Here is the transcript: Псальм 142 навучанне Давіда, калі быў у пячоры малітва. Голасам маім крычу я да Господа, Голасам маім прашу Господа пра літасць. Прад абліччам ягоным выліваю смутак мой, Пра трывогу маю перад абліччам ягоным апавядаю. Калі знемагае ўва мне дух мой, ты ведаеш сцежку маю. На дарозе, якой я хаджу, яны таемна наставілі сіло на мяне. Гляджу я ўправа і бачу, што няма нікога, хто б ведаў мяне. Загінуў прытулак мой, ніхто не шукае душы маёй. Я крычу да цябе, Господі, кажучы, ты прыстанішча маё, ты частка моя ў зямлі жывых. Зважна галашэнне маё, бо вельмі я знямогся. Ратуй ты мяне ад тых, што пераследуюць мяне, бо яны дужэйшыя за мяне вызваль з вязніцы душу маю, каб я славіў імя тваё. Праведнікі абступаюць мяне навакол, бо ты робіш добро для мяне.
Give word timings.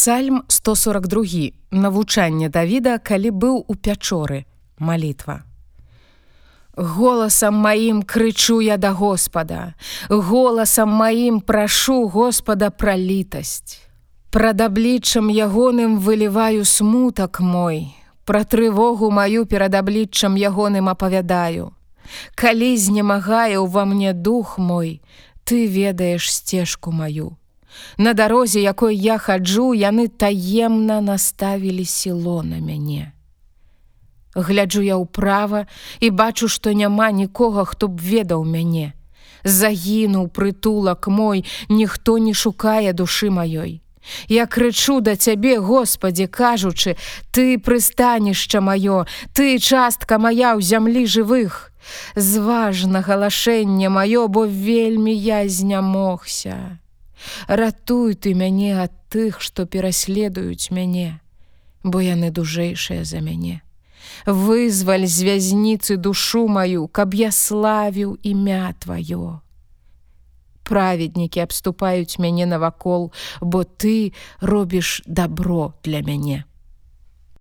Псальм 0.00 0.44
142 0.48 1.50
навучанне 1.70 2.48
Давіда, 2.48 2.96
калі 3.04 3.30
быў 3.36 3.56
у 3.68 3.74
пячоры 3.76 4.46
малітва. 4.78 5.44
Голасам 6.72 7.60
маім 7.60 8.00
крычу 8.02 8.64
я 8.64 8.78
да 8.80 8.92
Господа, 8.96 9.74
Голасам 10.08 10.88
маім 10.88 11.40
прашу 11.40 12.08
Господа 12.08 12.70
пра 12.70 12.96
літасць. 12.96 13.76
Прад 14.30 14.64
абліччам 14.64 15.28
ягоным 15.28 16.00
выліваю 16.00 16.64
смутак 16.64 17.40
мой, 17.40 17.92
Пра 18.24 18.44
трывогу 18.44 19.10
маю 19.10 19.44
перад 19.44 19.74
абліччам 19.74 20.32
ягоным 20.32 20.88
апавядаю. 20.88 21.76
Калі 22.40 22.72
знемагае 22.72 23.60
ўва 23.60 23.84
мне 23.84 24.16
дух 24.16 24.56
мой, 24.56 25.04
ты 25.44 25.68
ведаеш 25.68 26.32
сцежку 26.32 26.88
маю. 26.88 27.36
На 27.98 28.12
дарозе, 28.14 28.60
якой 28.62 28.96
я 28.96 29.18
хаджу, 29.18 29.74
яны 29.74 30.08
таемна 30.08 31.00
наставілі 31.00 31.84
сіло 31.84 32.42
на 32.42 32.58
мяне. 32.58 33.12
Гляджу 34.34 34.82
я 34.82 34.96
ўправа 34.96 35.66
і 36.00 36.10
бачу, 36.10 36.48
што 36.48 36.72
няма 36.72 37.10
нікога, 37.10 37.64
хто 37.64 37.88
б 37.88 38.00
ведаў 38.00 38.44
мяне. 38.44 38.94
Загінуў 39.44 40.28
прытулак 40.28 41.08
мой, 41.08 41.44
ніхто 41.68 42.18
не 42.18 42.34
шукае 42.34 42.92
душы 42.92 43.30
маёй. 43.30 43.80
Я 44.28 44.46
крычу 44.46 45.00
да 45.00 45.16
цябе, 45.16 45.58
Господі, 45.60 46.26
кажучы, 46.26 46.96
ты 47.32 47.58
прыстанішча 47.58 48.60
маё, 48.60 49.04
ты 49.34 49.58
частка 49.58 50.18
моя 50.18 50.56
ў 50.56 50.60
зямлі 50.62 51.04
жывых. 51.04 51.72
Зважна 52.16 53.00
галашэнне 53.00 53.88
маё, 53.88 54.28
бо 54.28 54.46
вельмі 54.46 55.12
я 55.12 55.48
знямогся. 55.48 56.79
Ратуй 57.46 58.14
ты 58.14 58.34
мяне 58.34 58.76
ад 58.76 58.92
тых, 59.08 59.40
што 59.40 59.66
пераследуюць 59.66 60.70
мяне, 60.70 61.20
бо 61.82 62.00
яны 62.00 62.30
дужэйшыя 62.30 63.04
за 63.04 63.20
мяне 63.20 63.60
вызваль 64.26 65.06
з 65.06 65.22
вязніцы 65.24 65.96
душу 65.96 66.48
маю, 66.48 66.88
каб 66.88 67.14
я 67.14 67.30
славіў 67.32 68.18
імя 68.22 68.74
тваё. 68.80 69.40
Праведнікі 70.64 71.40
абступаюць 71.40 72.18
мяне 72.18 72.46
навакол, 72.46 73.10
бо 73.40 73.64
ты 73.64 74.12
робіш 74.40 75.02
добро 75.06 75.74
для 75.82 76.02
мяне. 76.02 76.44